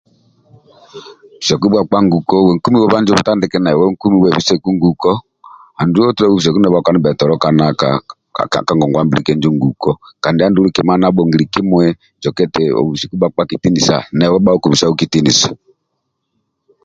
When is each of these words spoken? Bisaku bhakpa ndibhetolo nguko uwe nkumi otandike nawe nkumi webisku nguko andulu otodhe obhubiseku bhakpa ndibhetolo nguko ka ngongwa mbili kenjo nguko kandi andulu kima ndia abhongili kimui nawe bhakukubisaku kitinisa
Bisaku 1.39 1.65
bhakpa 1.73 1.97
ndibhetolo 2.01 2.21
nguko 2.21 2.35
uwe 2.43 2.53
nkumi 2.57 2.77
otandike 3.19 3.57
nawe 3.61 3.83
nkumi 3.93 4.17
webisku 4.23 4.67
nguko 4.77 5.11
andulu 5.79 6.05
otodhe 6.09 6.27
obhubiseku 6.29 6.57
bhakpa 6.73 6.89
ndibhetolo 6.91 7.33
nguko 7.35 7.89
ka 8.51 8.59
ngongwa 8.75 9.01
mbili 9.05 9.21
kenjo 9.25 9.49
nguko 9.57 9.91
kandi 10.23 10.39
andulu 10.41 10.67
kima 10.75 10.93
ndia 10.97 11.07
abhongili 11.09 11.45
kimui 11.53 11.89
nawe 14.17 14.37
bhakukubisaku 14.45 14.93
kitinisa 14.99 15.49